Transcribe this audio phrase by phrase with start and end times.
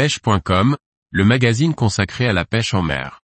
[0.00, 0.78] pêche.com,
[1.10, 3.20] le magazine consacré à la pêche en mer.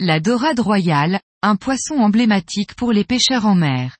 [0.00, 3.98] La dorade royale, un poisson emblématique pour les pêcheurs en mer.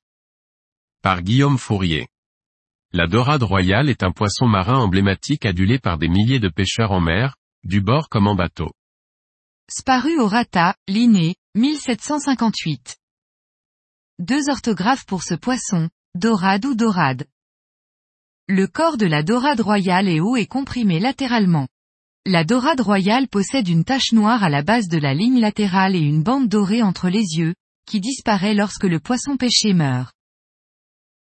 [1.03, 2.07] Par Guillaume Fourier.
[2.93, 6.99] La dorade royale est un poisson marin emblématique adulé par des milliers de pêcheurs en
[6.99, 8.71] mer, du bord comme en bateau.
[9.71, 12.97] Sparu au Rata, Linné, 1758.
[14.19, 17.27] Deux orthographes pour ce poisson, dorade ou dorade.
[18.49, 21.69] Le corps de la dorade royale est haut et comprimé latéralement.
[22.25, 26.01] La dorade royale possède une tache noire à la base de la ligne latérale et
[26.01, 27.55] une bande dorée entre les yeux,
[27.87, 30.13] qui disparaît lorsque le poisson pêché meurt.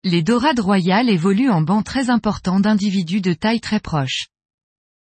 [0.04, 4.28] Les dorades royales évoluent en bancs très importants d'individus de taille très proche.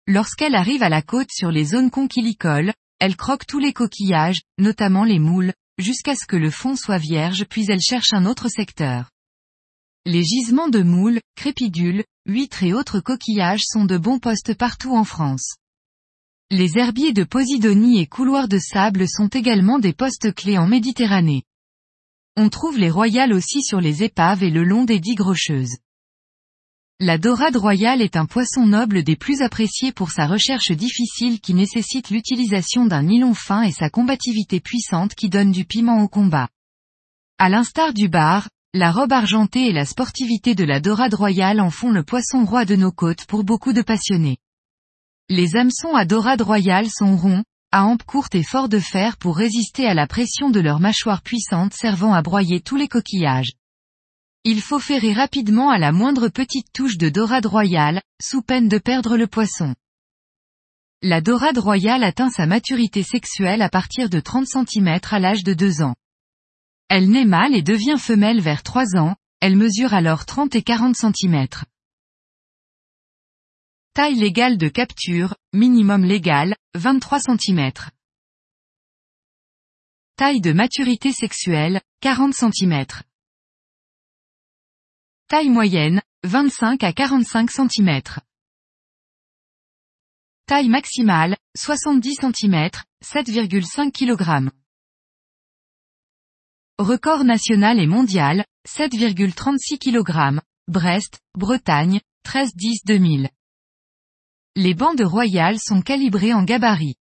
[0.05, 5.03] Lorsqu'elle arrive à la côte sur les zones conchilicoles, elle croque tous les coquillages, notamment
[5.03, 9.09] les moules, jusqu'à ce que le fond soit vierge puis elle cherche un autre secteur.
[10.05, 15.03] Les gisements de moules, crépidules, huîtres et autres coquillages sont de bons postes partout en
[15.03, 15.55] France.
[16.51, 21.43] Les herbiers de Posidonie et couloirs de sable sont également des postes clés en Méditerranée.
[22.37, 25.77] On trouve les royales aussi sur les épaves et le long des digues rocheuses.
[27.01, 31.53] La dorade royale est un poisson noble des plus appréciés pour sa recherche difficile qui
[31.53, 36.47] nécessite l'utilisation d'un nylon fin et sa combativité puissante qui donne du piment au combat.
[37.37, 41.69] À l'instar du bar, la robe argentée et la sportivité de la dorade royale en
[41.69, 44.37] font le poisson roi de nos côtes pour beaucoup de passionnés.
[45.27, 49.35] Les hameçons à dorade royale sont ronds, à hampes courtes et forts de fer pour
[49.35, 53.51] résister à la pression de leur mâchoire puissante servant à broyer tous les coquillages.
[54.47, 58.77] Il faut ferrer rapidement à la moindre petite touche de dorade royale, sous peine de
[58.77, 59.73] perdre le poisson.
[61.01, 65.55] La dorade royale atteint sa maturité sexuelle à partir de 30 cm à l'âge de
[65.55, 65.95] 2 ans.
[66.89, 70.95] Elle naît mâle et devient femelle vers 3 ans, elle mesure alors 30 et 40
[70.95, 71.47] cm.
[73.95, 77.71] Taille légale de capture, minimum légal, 23 cm.
[80.17, 82.85] Taille de maturité sexuelle, 40 cm.
[85.27, 87.99] Taille moyenne, 25 à 45 cm.
[90.45, 92.69] Taille maximale, 70 cm,
[93.03, 94.51] 7,5 kg.
[96.77, 100.41] Record national et mondial, 7,36 kg.
[100.67, 103.27] Brest, Bretagne, 13-10-2000.
[104.55, 106.97] Les bandes royales sont calibrées en gabarit.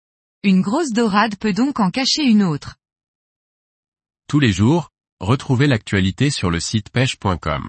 [0.43, 2.79] Une grosse dorade peut donc en cacher une autre.
[4.27, 4.91] Tous les jours,
[5.21, 7.69] retrouvez l'actualité sur le site pêche.com.